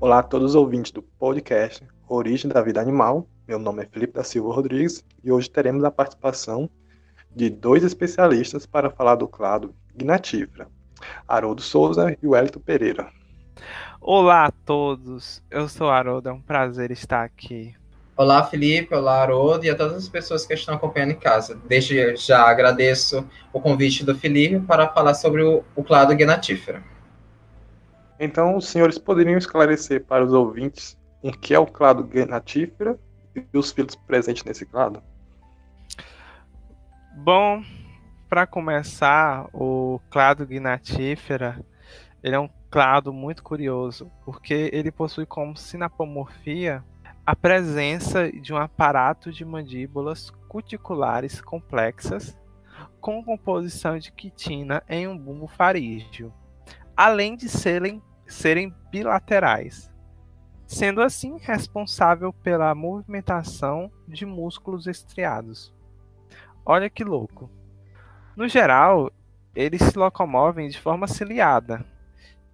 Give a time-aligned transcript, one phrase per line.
[0.00, 3.28] Olá a todos os ouvintes do podcast Origem da Vida Animal.
[3.46, 6.70] Meu nome é Felipe da Silva Rodrigues e hoje teremos a participação
[7.34, 10.68] de dois especialistas para falar do clado Gnatifera,
[11.28, 13.10] Haroldo Souza e Wellington Pereira.
[14.00, 17.74] Olá a todos, eu sou Haroldo, é um prazer estar aqui.
[18.16, 21.58] Olá, Felipe, olá, Haroldo, e a todas as pessoas que estão acompanhando em casa.
[21.68, 26.82] Desde já agradeço o convite do Felipe para falar sobre o, o clado Gnatifera.
[28.20, 32.98] Então, os senhores poderiam esclarecer para os ouvintes o que é o clado Gnatifera
[33.34, 35.02] e os filhos presentes nesse clado?
[37.16, 37.64] Bom,
[38.28, 41.64] para começar, o clado Gnatifera
[42.22, 46.84] ele é um clado muito curioso, porque ele possui como sinapomorfia
[47.24, 52.38] a presença de um aparato de mandíbulas cuticulares complexas
[53.00, 56.32] com composição de quitina em um bumbo farígeo,
[56.94, 59.90] além de serem, serem bilaterais,
[60.66, 65.74] sendo assim responsável pela movimentação de músculos estriados.
[66.64, 67.50] Olha que louco!
[68.36, 69.10] No geral,
[69.54, 71.84] eles se locomovem de forma ciliada,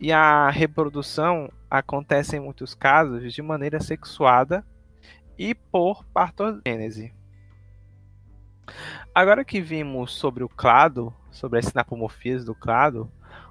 [0.00, 4.64] e a reprodução acontece em muitos casos de maneira sexuada
[5.38, 7.14] e por partogênese.
[9.14, 13.10] Agora que vimos sobre o clado, sobre as sinapomorfias do clado,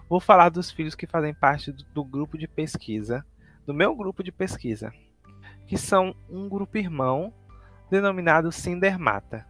[0.09, 3.25] vou falar dos filhos que fazem parte do grupo de pesquisa,
[3.65, 4.93] do meu grupo de pesquisa,
[5.67, 7.33] que são um grupo irmão
[7.89, 9.45] denominado Sindermata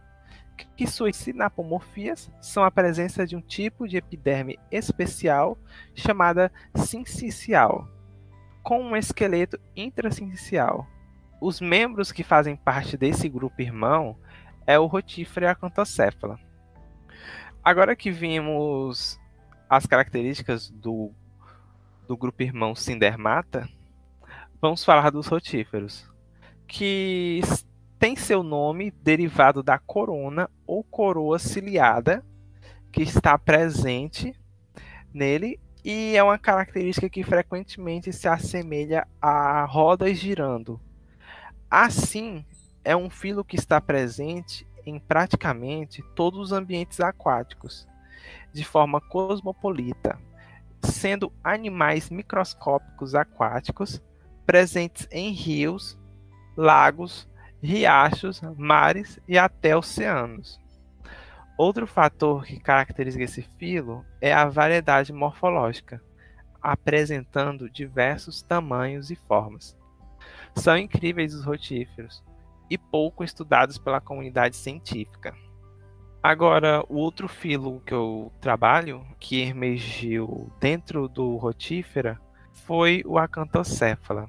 [0.76, 5.58] que suas sinapomorfias são a presença de um tipo de epiderme especial
[5.94, 7.88] chamada sincicial,
[8.62, 10.86] com um esqueleto intrasincicial.
[11.40, 14.16] Os membros que fazem parte desse grupo irmão
[14.66, 16.38] é o rotífero e a cantocéfala.
[17.62, 19.20] Agora que vimos
[19.68, 21.10] as características do,
[22.06, 23.68] do grupo irmão Sindermata,
[24.60, 26.08] vamos falar dos rotíferos,
[26.66, 27.40] que
[27.98, 32.24] tem seu nome derivado da corona ou coroa ciliada
[32.92, 34.34] que está presente
[35.12, 40.80] nele e é uma característica que frequentemente se assemelha a rodas girando.
[41.70, 42.44] Assim,
[42.84, 47.86] é um filo que está presente em praticamente todos os ambientes aquáticos,
[48.52, 50.18] de forma cosmopolita,
[50.82, 54.02] sendo animais microscópicos aquáticos
[54.46, 55.98] presentes em rios,
[56.56, 57.28] lagos,
[57.62, 60.60] riachos, mares e até oceanos.
[61.58, 66.02] Outro fator que caracteriza esse filo é a variedade morfológica,
[66.60, 69.76] apresentando diversos tamanhos e formas.
[70.54, 72.22] São incríveis os rotíferos
[72.68, 75.34] e pouco estudados pela comunidade científica.
[76.22, 82.20] Agora, o outro filo que eu trabalho, que emergiu dentro do rotífera,
[82.52, 84.28] foi o acantocéfala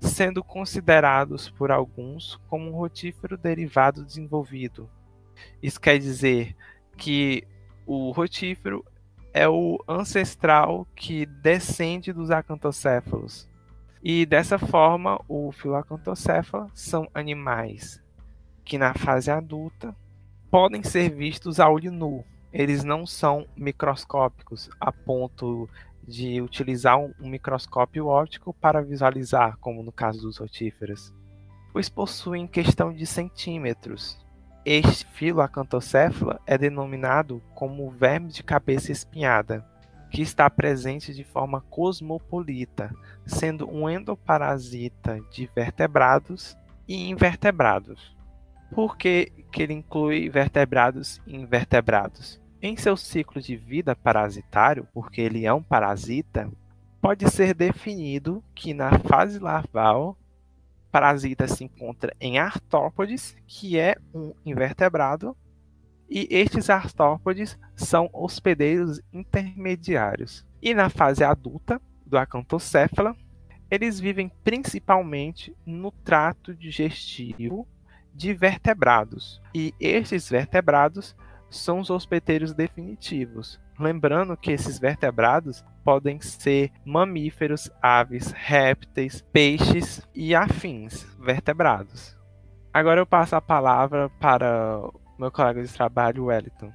[0.00, 4.88] sendo considerados por alguns como um rotífero derivado desenvolvido.
[5.62, 6.54] Isso quer dizer
[6.96, 7.46] que
[7.86, 8.84] o rotífero
[9.32, 13.48] é o ancestral que descende dos acantocéfalos.
[14.02, 18.02] E dessa forma, o filacantocéfalo são animais
[18.64, 19.96] que na fase adulta
[20.54, 22.24] podem ser vistos a olho nu.
[22.52, 25.68] Eles não são microscópicos a ponto
[26.06, 31.12] de utilizar um, microscópio óptico para visualizar, como no caso dos rotíferos,
[31.72, 34.16] pois possuem questão de centímetros.
[34.64, 39.66] Este filo acantocéfala é denominado como verme de cabeça espinhada,
[40.08, 42.94] que está presente de forma cosmopolita,
[43.26, 46.56] sendo um endoparasita de vertebrados
[46.86, 48.13] e invertebrados.
[48.74, 52.42] Por que, que ele inclui vertebrados e invertebrados?
[52.60, 56.50] Em seu ciclo de vida parasitário, porque ele é um parasita,
[57.00, 60.18] pode ser definido que na fase larval,
[60.90, 65.36] parasita se encontra em artópodes, que é um invertebrado,
[66.10, 70.44] e estes artópodes são hospedeiros intermediários.
[70.60, 73.14] E na fase adulta do acantocéfala,
[73.70, 77.68] eles vivem principalmente no trato digestivo
[78.14, 79.40] de vertebrados.
[79.54, 81.16] E estes vertebrados
[81.50, 83.60] são os hospedeiros definitivos.
[83.78, 92.16] Lembrando que esses vertebrados podem ser mamíferos, aves, répteis, peixes e afins vertebrados.
[92.72, 94.80] Agora eu passo a palavra para
[95.18, 96.72] meu colega de trabalho, Wellington.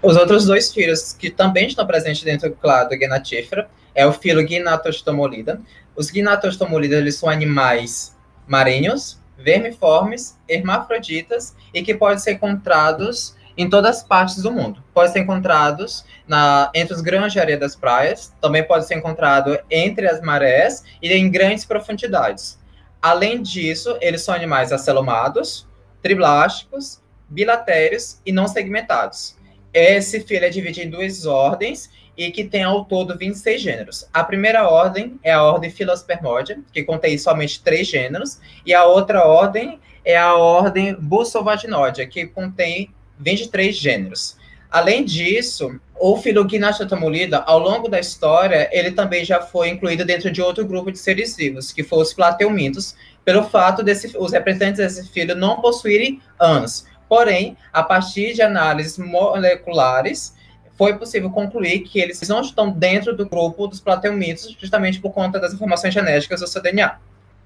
[0.00, 4.44] Os outros dois filos que também estão presentes dentro do clado Gnatifera é o filo
[4.44, 5.60] Gnatostomolida.
[5.96, 8.16] Os Gnatostomolida eles são animais
[8.46, 14.82] marinhos, vermiformes, hermafroditas e que podem ser encontrados em todas as partes do mundo.
[14.92, 19.58] Podem ser encontrados na, entre os grãos de areia das praias, também pode ser encontrado
[19.70, 22.58] entre as marés e em grandes profundidades.
[23.00, 25.66] Além disso, eles são animais acelomados,
[26.02, 29.36] triblásticos, bilatérios e não segmentados.
[29.72, 34.08] Esse filo é dividido em duas ordens e que tem ao todo 26 gêneros.
[34.12, 39.24] A primeira ordem é a ordem Philospermodia, que contém somente três gêneros, e a outra
[39.24, 44.36] ordem é a ordem Busovaginodia, que contém 23 gêneros.
[44.68, 50.42] Além disso, o Phylogynathotomulida, ao longo da história, ele também já foi incluído dentro de
[50.42, 55.08] outro grupo de seres vivos, que foram os plateumintos, pelo fato desse, os representantes desse
[55.08, 56.84] filo não possuírem ãs.
[57.08, 60.36] Porém, a partir de análises moleculares,
[60.78, 65.40] foi possível concluir que eles não estão dentro do grupo dos plateumintos, justamente por conta
[65.40, 66.98] das informações genéticas do seu DNA.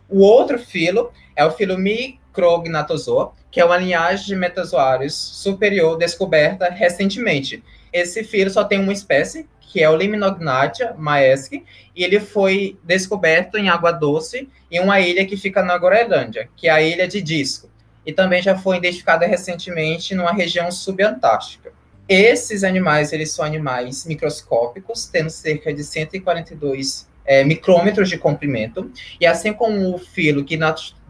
[0.07, 6.69] O outro filo é o filo Micrognathozoa, que é uma linhagem de metazoários superior descoberta
[6.69, 7.65] recentemente.
[7.91, 11.65] Esse filo só tem uma espécie, que é o Limnognathia maesque,
[11.97, 16.69] e ele foi descoberto em água doce em uma ilha que fica na Groenlândia, que
[16.69, 17.71] é a ilha de Disco,
[18.05, 21.73] e também já foi identificada recentemente numa região subantártica.
[22.13, 29.25] Esses animais, eles são animais microscópicos, tendo cerca de 142 é, micrômetros de comprimento, e
[29.25, 30.45] assim como o filo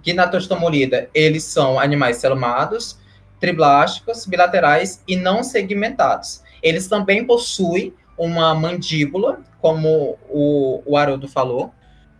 [0.00, 3.00] Gnatostomolida, eles são animais celumados,
[3.40, 6.40] triblásticos, bilaterais e não segmentados.
[6.62, 11.74] Eles também possuem uma mandíbula, como o, o Haroldo falou,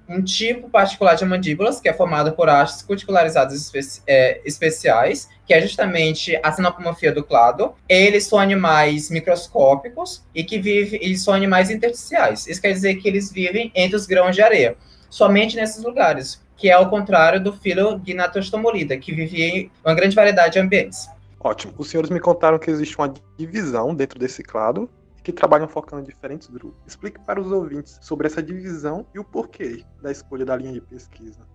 [0.08, 5.54] um tipo particular de mandíbulas, que é formado por hastes cuticulares espe é, especiais, que
[5.54, 7.74] é justamente a sinapomorfia do clado.
[7.88, 12.46] Eles são animais microscópicos e que vivem, eles são animais intersticiais.
[12.46, 14.76] Isso quer dizer que eles vivem entre os grãos de areia,
[15.08, 20.14] somente nesses lugares, que é ao contrário do filo Gnatostomolida, que vivia em uma grande
[20.14, 21.08] variedade de ambientes.
[21.40, 21.74] Ótimo.
[21.76, 24.88] Os senhores me contaram que existe uma divisão dentro desse clado
[25.22, 26.80] que trabalham focando em diferentes grupos.
[26.86, 30.80] Explique para os ouvintes sobre essa divisão e o porquê da escolha da linha de
[30.80, 31.46] pesquisa.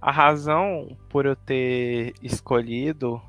[0.00, 3.22] A razão por eu ter escolhido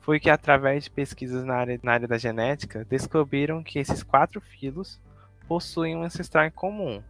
[0.00, 4.40] foi que, através de pesquisas na área, na área da genética, descobriram que esses quatro
[4.40, 5.00] filos
[5.48, 7.02] possuem um ancestral em comum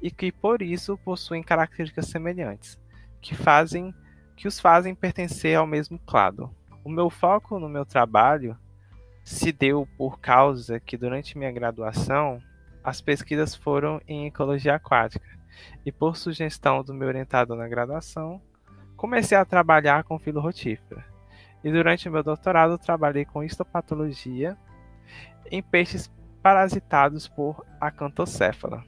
[0.00, 2.78] e que, por isso, possuem características semelhantes,
[3.20, 3.94] que, fazem,
[4.36, 6.50] que os fazem pertencer ao mesmo clado.
[6.84, 8.56] O meu foco no meu trabalho
[9.28, 12.40] se deu por causa que durante minha graduação
[12.82, 15.28] as pesquisas foram em ecologia aquática.
[15.84, 18.40] E por sugestão do meu orientador na graduação
[18.96, 21.04] comecei a trabalhar com filo rotífera
[21.62, 24.56] e durante meu doutorado trabalhei com histopatologia
[25.50, 26.10] em peixes
[26.42, 28.82] parasitados por acantocéfala.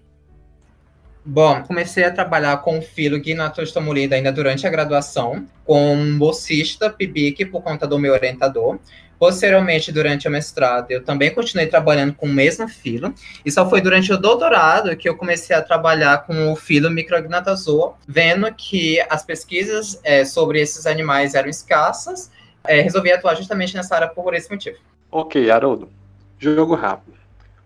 [1.23, 7.63] Bom, comecei a trabalhar com filo Gnatostomolida ainda durante a graduação, com bolsista PIBIC por
[7.63, 8.79] conta do meu orientador,
[9.20, 13.14] Posteriormente, durante o mestrado, eu também continuei trabalhando com o mesmo filo,
[13.44, 17.96] e só foi durante o doutorado que eu comecei a trabalhar com o filo Micrognathozoa,
[18.08, 22.31] vendo que as pesquisas é, sobre esses animais eram escassas,
[22.67, 24.78] é, resolvi atuar justamente nessa área por esse motivo.
[25.11, 25.90] Ok, Haroldo.
[26.38, 27.19] Jogo rápido.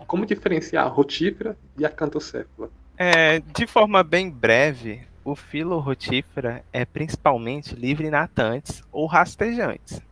[0.08, 2.68] Como diferenciar a rotífera e a cantocéfala?
[2.98, 10.02] É, de forma bem breve, o filo rotífera é principalmente livre natantes ou rastejantes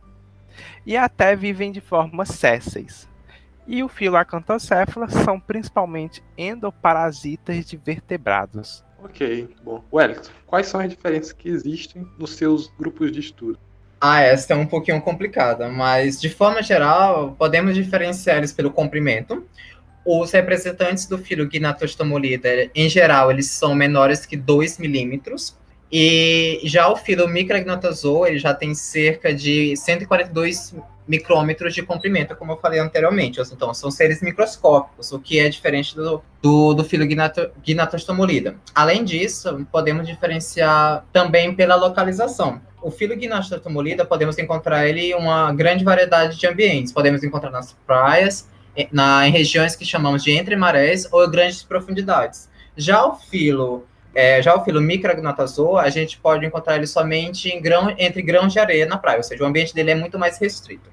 [0.85, 3.09] e até vivem de forma sésseis.
[3.65, 8.83] E o filacantocéfala são principalmente endoparasitas de vertebrados.
[9.03, 9.83] Ok, bom.
[9.91, 13.59] Wellington, quais são as diferenças que existem nos seus grupos de estudo?
[13.99, 19.45] Ah, essa é um pouquinho complicada, mas de forma geral, podemos diferenciar eles pelo comprimento.
[20.05, 25.57] Os representantes do filo Gnatostomolida, em geral, eles são menores que 2 milímetros,
[25.95, 30.75] e já o filo microagnotazol, ele já tem cerca de 142
[31.07, 33.39] micrômetros de comprimento, como eu falei anteriormente.
[33.39, 37.05] Então, são seres microscópicos, o que é diferente do, do, do filo
[37.63, 38.55] gnatostomolida.
[38.73, 42.59] Além disso, podemos diferenciar também pela localização.
[42.81, 46.91] O filo gnatostomolida, podemos encontrar ele em uma grande variedade de ambientes.
[46.91, 48.49] Podemos encontrar nas praias,
[48.91, 52.49] na, em regiões que chamamos de entre marés ou grandes profundidades.
[52.75, 57.61] Já o filo é, já o filo microagnatazol, a gente pode encontrar ele somente em
[57.61, 60.37] grão, entre grãos de areia na praia, ou seja, o ambiente dele é muito mais
[60.37, 60.91] restrito.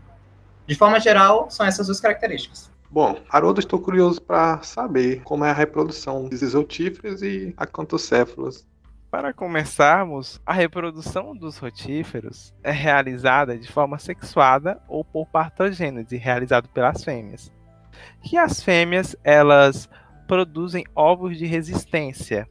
[0.67, 2.71] De forma geral, são essas duas características.
[2.91, 8.67] Bom, Haroldo, estou curioso para saber como é a reprodução desses rotíferos e acantocéfalos.
[9.11, 16.69] Para começarmos, a reprodução dos rotíferos é realizada de forma sexuada ou por partogênese, realizado
[16.69, 17.53] pelas fêmeas.
[18.33, 19.89] E as fêmeas, elas
[20.29, 22.49] produzem ovos de resistência,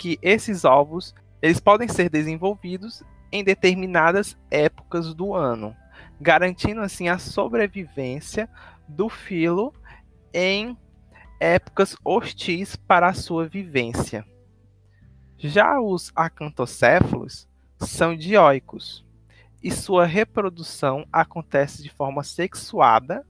[0.00, 5.76] que esses ovos eles podem ser desenvolvidos em determinadas épocas do ano.
[6.18, 8.48] garantindo assim a sobrevivência
[8.86, 9.74] do filo
[10.34, 10.76] em
[11.38, 14.24] épocas hostis para a sua vivência.
[15.38, 19.04] Já os acantocéfalos são dioicos
[19.62, 23.26] e sua reprodução acontece de forma sexuada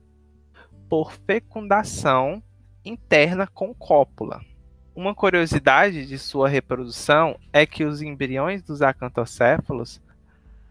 [0.89, 2.43] por fecundação
[2.83, 4.41] interna com cópula.
[4.93, 10.01] Uma curiosidade de sua reprodução é que os embriões dos acantocéfalos,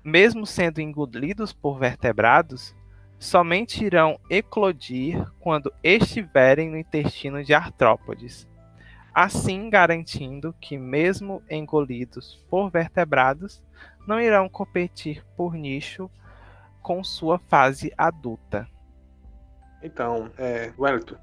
[0.04, 2.74] mesmo sendo engolidos por vertebrados,
[3.18, 8.46] somente irão eclodir quando estiverem no intestino de artrópodes,
[9.14, 13.62] assim garantindo que, mesmo engolidos por vertebrados,
[14.06, 16.10] não irão competir por nicho
[16.82, 18.68] com sua fase adulta.
[19.82, 21.16] Então, é, Wellington,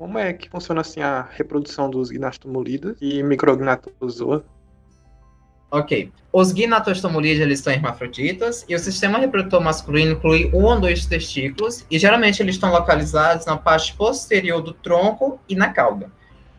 [0.00, 4.42] como é que funciona assim a reprodução dos gnatomolidas e micrognatozoa?
[5.70, 6.10] Ok.
[6.32, 11.84] Os gnatostomolides eles são hermafroditas e o sistema reprodutor masculino inclui um ou dois testículos
[11.90, 16.10] e geralmente eles estão localizados na parte posterior do tronco e na cauda.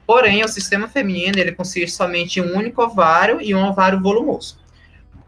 [0.06, 4.60] Porém, o sistema feminino ele consiste somente em um único ovário e um ovário volumoso.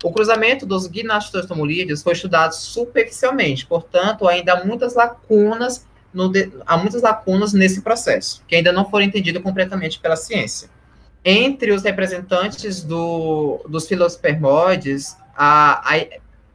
[0.04, 6.32] O cruzamento dos gnatostomolides foi estudado superficialmente, portanto, ainda há muitas lacunas no,
[6.66, 10.70] há muitas lacunas nesse processo, que ainda não foram entendidas completamente pela ciência.
[11.26, 15.18] Entre os representantes do, dos filospermoides,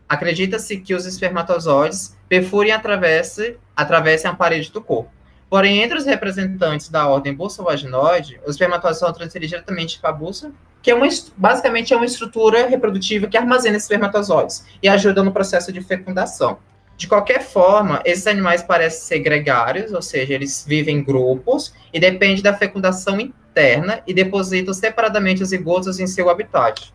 [0.09, 5.11] acredita-se que os espermatozoides perfurem e atravessem, atravessem a parede do corpo.
[5.49, 10.53] Porém, entre os representantes da ordem vaginoide, os espermatozoides são transferidos diretamente para a bolsa,
[10.83, 15.33] que é uma, basicamente é uma estrutura reprodutiva que armazena esses espermatozoides e ajuda no
[15.33, 16.59] processo de fecundação.
[16.99, 22.00] De qualquer forma, esses animais parecem ser gregários, ou seja, eles vivem em grupos e
[22.00, 26.93] dependem da fecundação interna e depositam separadamente os zigotos em seu habitat.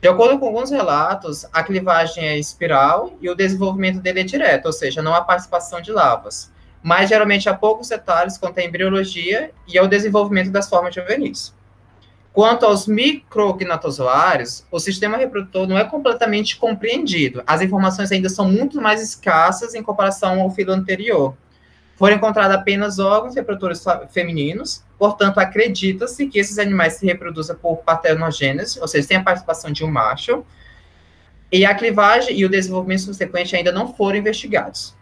[0.00, 4.66] De acordo com alguns relatos, a clivagem é espiral e o desenvolvimento dele é direto,
[4.66, 6.52] ou seja, não há participação de lavas.
[6.80, 11.52] Mas geralmente há poucos detalhes quanto à embriologia e ao desenvolvimento das formas juvenis.
[12.32, 17.42] Quanto aos micrognatozoários, o sistema reprodutor não é completamente compreendido.
[17.46, 21.36] As informações ainda são muito mais escassas em comparação ao filo anterior.
[21.94, 28.80] Foram encontrados apenas órgãos reprodutores femininos, portanto, acredita-se que esses animais se reproduzem por paternogênese,
[28.80, 30.42] ou seja, sem a participação de um macho,
[31.52, 34.96] e a clivagem e o desenvolvimento subsequente ainda não foram investigados.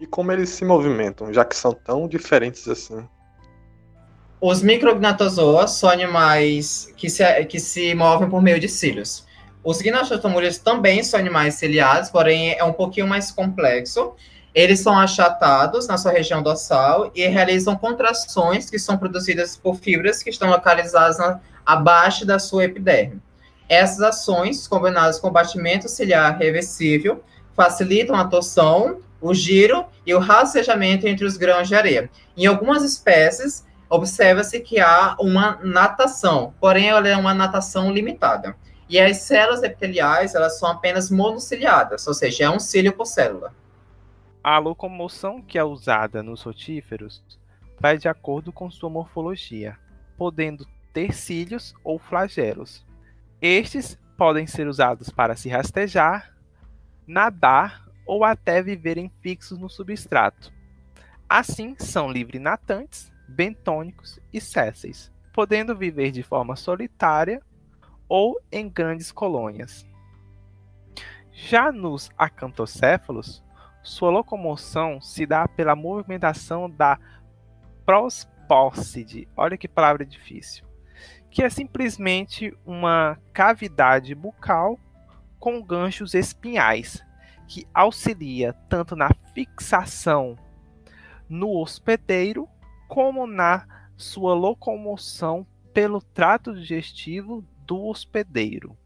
[0.00, 3.06] E como eles se movimentam, já que são tão diferentes assim?
[4.40, 9.26] Os micrognatozoas são animais que se, que se movem por meio de cílios.
[9.64, 14.14] Os gnatotomúrios também são animais ciliados, porém é um pouquinho mais complexo.
[14.54, 20.22] Eles são achatados na sua região dorsal e realizam contrações que são produzidas por fibras
[20.22, 23.20] que estão localizadas na, abaixo da sua epiderme.
[23.68, 27.22] Essas ações, combinadas com o batimento ciliar reversível,
[27.56, 32.08] facilitam a torção, o giro e o rastejamento entre os grãos de areia.
[32.36, 38.56] Em algumas espécies, observa-se que há uma natação, porém ela é uma natação limitada.
[38.88, 43.54] E as células epiteliais, elas são apenas monociliadas, ou seja, é um cílio por célula.
[44.42, 47.22] A locomoção que é usada nos rotíferos
[47.78, 49.76] vai de acordo com sua morfologia,
[50.16, 52.84] podendo ter cílios ou flagelos.
[53.40, 56.34] Estes podem ser usados para se rastejar,
[57.06, 60.52] nadar ou até viverem fixos no substrato.
[61.28, 67.40] Assim, são livre natantes bentônicos e sésseis, podendo viver de forma solitária
[68.08, 69.86] ou em grandes colônias.
[71.30, 73.44] Já nos acantocéfalos,
[73.82, 76.98] sua locomoção se dá pela movimentação da
[77.86, 80.66] prospóside, olha que palavra difícil,
[81.30, 84.78] que é simplesmente uma cavidade bucal
[85.38, 87.04] com ganchos espinhais,
[87.46, 90.36] que auxilia tanto na fixação
[91.28, 92.48] no hospedeiro
[92.88, 93.66] como na
[93.96, 98.76] sua locomoção pelo trato digestivo do hospedeiro.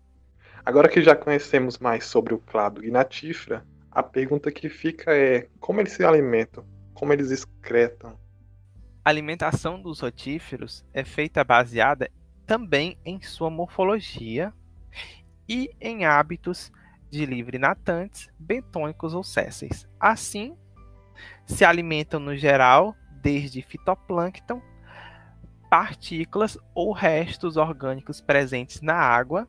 [0.64, 5.80] Agora que já conhecemos mais sobre o clado gnatífera, a pergunta que fica é como
[5.80, 8.18] eles se alimentam, como eles excretam.
[9.04, 12.10] A alimentação dos rotíferos é feita baseada
[12.46, 14.52] também em sua morfologia
[15.48, 16.72] e em hábitos
[17.10, 19.86] de livre natantes, bentônicos ou sésseis.
[19.98, 20.56] Assim,
[21.46, 24.60] se alimentam no geral desde fitoplâncton,
[25.70, 29.48] partículas ou restos orgânicos presentes na água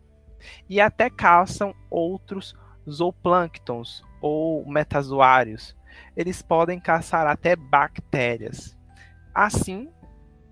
[0.69, 2.55] e até caçam outros
[2.89, 5.75] zooplânctons ou metazoários.
[6.15, 8.77] Eles podem caçar até bactérias.
[9.33, 9.89] Assim,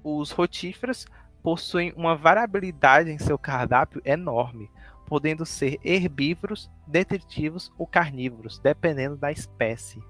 [0.04, 1.06] os rotíferos
[1.42, 4.70] possuem uma variabilidade em seu cardápio enorme,
[5.08, 10.01] podendo ser herbívoros, detritivos ou carnívoros, dependendo da espécie.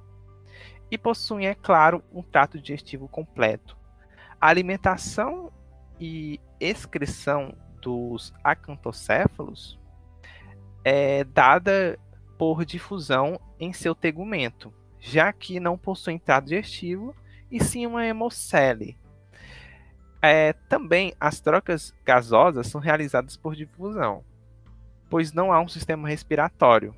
[0.92, 3.78] E possuem, é claro, um trato digestivo completo.
[4.40, 5.52] A alimentação
[6.00, 9.80] e excreção dos acantocéfalos
[10.84, 11.98] é dada
[12.38, 17.16] por difusão em seu tegumento, já que não possuem trato digestivo
[17.50, 18.98] e sim uma hemocele.
[20.22, 24.24] É, também as trocas gasosas são realizadas por difusão,
[25.10, 26.96] pois não há um sistema respiratório,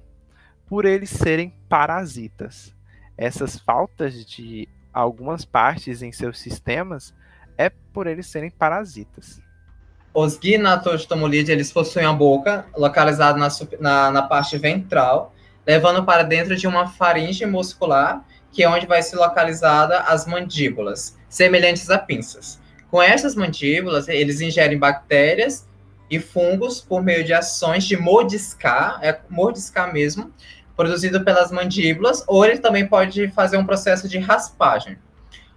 [0.68, 2.76] por eles serem parasitas.
[3.18, 7.14] Essas faltas de algumas partes em seus sistemas
[7.58, 9.42] é por eles serem parasitas.
[10.14, 13.48] Os gnatostomolídeos, eles possuem a boca localizada na,
[13.80, 15.34] na, na, parte ventral,
[15.66, 21.18] levando para dentro de uma faringe muscular, que é onde vai ser localizada as mandíbulas,
[21.28, 22.60] semelhantes a pinças.
[22.92, 25.68] Com essas mandíbulas, eles ingerem bactérias
[26.10, 30.32] e fungos por meio de ações de mordiscar, é mordiscar mesmo,
[30.76, 34.98] produzido pelas mandíbulas, ou ele também pode fazer um processo de raspagem.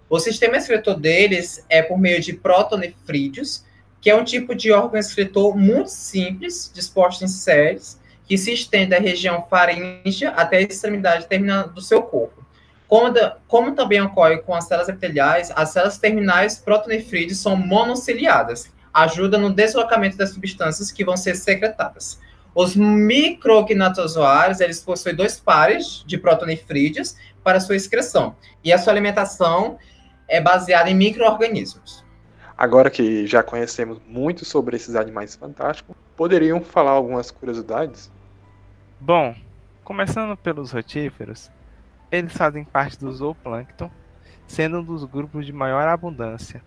[0.09, 3.65] O sistema excretor deles é por meio de protonefrídeos,
[3.99, 8.91] que é um tipo de órgão excretor muito simples, disposto em séries, que se estende
[8.91, 12.45] da região faríngea até a extremidade terminal do seu corpo.
[12.87, 18.71] Como, da, como, também ocorre com as células epiteliais, as células terminais protonefrídeos são monociliadas,
[18.93, 22.19] ajuda no deslocamento das substâncias que vão ser secretadas.
[22.59, 29.77] Os micrognatozoários, eles possuem dois pares de protonefrídeos para sua excreção, e a sua alimentação
[30.27, 32.03] é baseada em micro-organismos.
[32.57, 38.11] Agora que já conhecemos muito sobre esses animais fantásticos, poderiam falar algumas curiosidades?
[38.99, 39.35] Bom,
[39.83, 41.51] começando pelos rotíferos,
[42.11, 43.91] eles fazem parte do zooplâncton,
[44.47, 46.63] sendo um dos grupos de maior abundância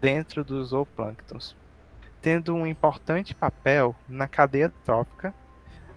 [0.00, 1.54] dentro dos zooplânctons,
[2.28, 5.32] tendo um importante papel na cadeia trófica,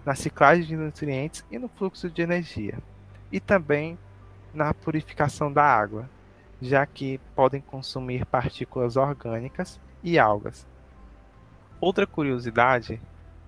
[0.02, 2.78] na ciclagem de nutrientes e no fluxo de energia,
[3.30, 3.98] e também
[4.54, 6.08] na purificação da água,
[6.58, 10.66] já que podem consumir partículas orgânicas e algas.
[11.78, 12.98] Outra curiosidade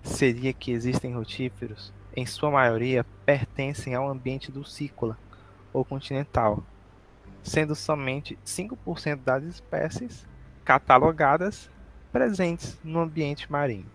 [0.03, 5.17] seria que existem rotíferos, em sua maioria pertencem ao ambiente do cícola
[5.73, 6.63] ou continental,
[7.41, 10.27] sendo somente 5% das espécies
[10.63, 11.73] catalogadas
[12.15, 13.91] presentes no ambiente marinho.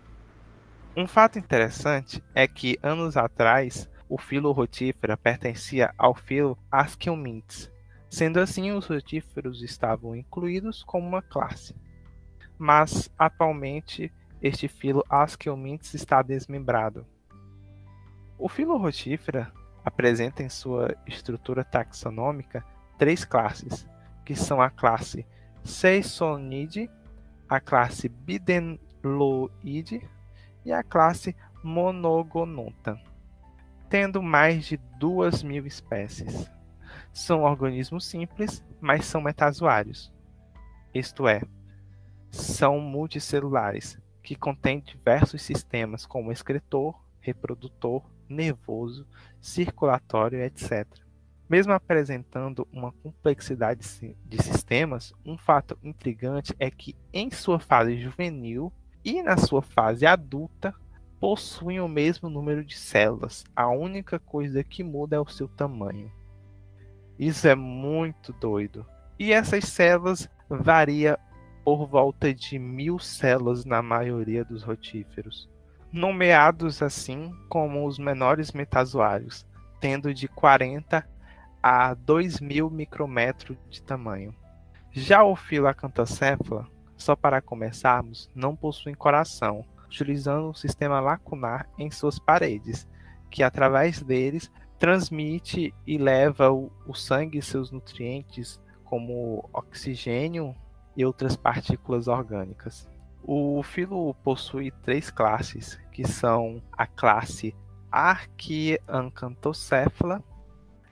[0.95, 7.71] Um fato interessante é que anos atrás o filo rotífera pertencia ao filo Askelmintes,
[8.11, 11.75] Sendo assim, os rotíferos estavam incluídos como uma classe.
[12.59, 17.07] Mas, atualmente, este filo Askelmintes está desmembrado.
[18.37, 19.51] O filo rotífera
[19.83, 22.63] apresenta em sua estrutura taxonômica
[22.99, 23.87] três classes,
[24.23, 25.25] que são a classe
[25.63, 26.87] Seisonidae,
[27.51, 30.09] a classe Bidenloide
[30.63, 32.97] e a classe Monogonota,
[33.89, 36.49] tendo mais de duas mil espécies.
[37.11, 40.13] São organismos simples, mas são metazoários.
[40.93, 41.41] Isto é,
[42.29, 49.05] são multicelulares, que contêm diversos sistemas como excretor, reprodutor, nervoso,
[49.41, 50.87] circulatório, etc.
[51.51, 53.81] Mesmo apresentando uma complexidade
[54.25, 58.71] de sistemas, um fato intrigante é que em sua fase juvenil
[59.03, 60.73] e na sua fase adulta
[61.19, 63.43] possuem o mesmo número de células.
[63.53, 66.09] A única coisa que muda é o seu tamanho.
[67.19, 68.85] Isso é muito doido.
[69.19, 71.19] E essas células varia
[71.65, 75.49] por volta de mil células na maioria dos rotíferos,
[75.91, 79.45] nomeados assim como os menores metazoários,
[79.81, 81.11] tendo de 40
[81.61, 84.33] a 2.000 micrômetros de tamanho.
[84.91, 92.19] Já o filacantocéfala, só para começarmos, não possui coração, utilizando um sistema lacunar em suas
[92.19, 92.87] paredes,
[93.29, 100.55] que através deles transmite e leva o, o sangue e seus nutrientes, como oxigênio
[100.97, 102.89] e outras partículas orgânicas.
[103.23, 107.55] O filo possui três classes, que são a classe
[107.91, 110.23] Arquiancantocéfala,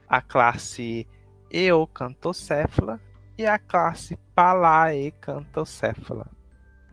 [0.10, 1.08] a classe
[1.52, 3.00] Eocantocéfala
[3.38, 6.28] e a classe Palaecantocéfala.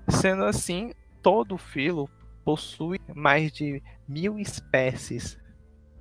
[0.09, 2.09] Sendo assim, todo filo
[2.44, 5.38] possui mais de mil espécies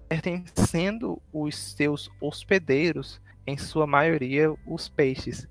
[0.08, 5.47] pertencendo os seus hospedeiros, em sua maioria os peixes,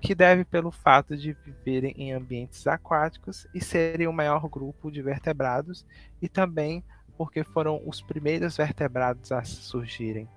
[0.00, 5.02] que deve pelo fato de viverem em ambientes aquáticos e serem o maior grupo de
[5.02, 5.84] vertebrados
[6.20, 6.84] e também
[7.16, 10.28] porque foram os primeiros vertebrados a surgirem.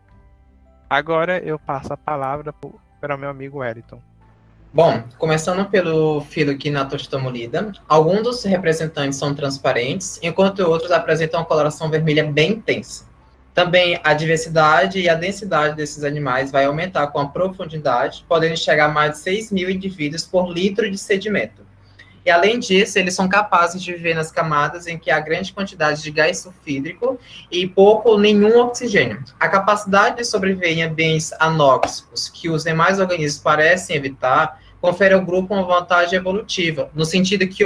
[0.89, 2.51] Agora eu passo a palavra
[2.99, 4.01] para o meu amigo Wellington.
[4.73, 11.91] Bom, começando pelo filo Kinatostomolida, alguns dos representantes são transparentes, enquanto outros apresentam uma coloração
[11.91, 13.05] vermelha bem intensa.
[13.53, 18.85] Também a diversidade e a densidade desses animais vai aumentar com a profundidade, podendo chegar
[18.85, 21.68] a mais de 6 mil indivíduos por litro de sedimento.
[22.29, 26.03] E além disso, eles são capazes de viver nas camadas em que há grande quantidade
[26.03, 27.19] de gás sulfídrico
[27.51, 29.23] e pouco ou nenhum oxigênio.
[29.39, 35.21] A capacidade de sobreviver em ambientes anóxicos que os demais organismos parecem evitar confere ao
[35.21, 37.63] grupo uma vantagem evolutiva, no sentido, que,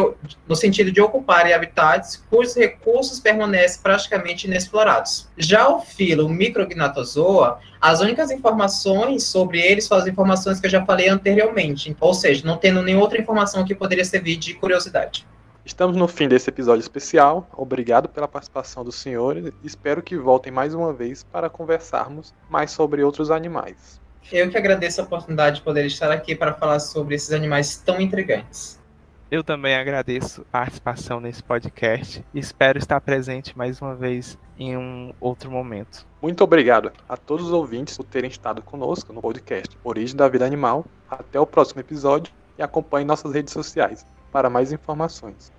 [0.47, 5.27] no sentido de ocuparem habitats cujos recursos permanecem praticamente inexplorados.
[5.37, 10.85] Já o filo Micrognathozoa, as únicas informações sobre eles são as informações que eu já
[10.85, 15.25] falei anteriormente, ou seja, não tendo nenhuma outra informação que poderia servir de curiosidade.
[15.65, 17.47] Estamos no fim desse episódio especial.
[17.55, 19.49] Obrigado pela participação dos senhores.
[19.63, 24.02] Espero que voltem mais uma vez para conversarmos mais sobre outros animais.
[24.31, 27.99] Eu que agradeço a oportunidade de poder estar aqui para falar sobre esses animais tão
[27.99, 28.81] intrigantes.
[29.29, 34.77] Eu também agradeço a participação nesse podcast e espero estar presente mais uma vez em
[34.77, 36.05] um outro momento.
[36.21, 40.45] Muito obrigado a todos os ouvintes por terem estado conosco no podcast Origem da Vida
[40.45, 40.85] Animal.
[41.09, 45.51] Até o próximo episódio e acompanhe nossas redes sociais para mais informações.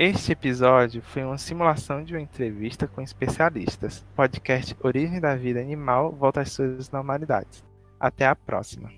[0.00, 4.06] Este episódio foi uma simulação de uma entrevista com especialistas.
[4.14, 7.64] Podcast Origem da Vida Animal volta às suas normalidades.
[7.98, 8.92] Até a próxima.